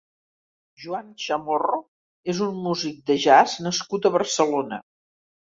Joan 0.85 1.11
Chamorro 1.25 1.77
és 2.35 2.41
un 2.47 2.57
músic 2.63 2.97
de 3.11 3.19
Jazz 3.27 3.55
nascut 3.69 4.09
a 4.11 4.15
Barcelona. 4.17 4.85